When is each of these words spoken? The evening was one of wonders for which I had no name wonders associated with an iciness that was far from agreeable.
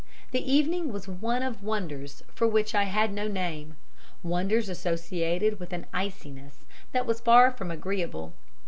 The 0.31 0.41
evening 0.51 0.91
was 0.91 1.07
one 1.07 1.43
of 1.43 1.61
wonders 1.61 2.23
for 2.33 2.47
which 2.47 2.73
I 2.73 2.85
had 2.85 3.13
no 3.13 3.27
name 3.27 3.77
wonders 4.23 4.67
associated 4.67 5.59
with 5.59 5.73
an 5.73 5.85
iciness 5.93 6.65
that 6.91 7.05
was 7.05 7.21
far 7.21 7.51
from 7.51 7.69
agreeable. 7.69 8.33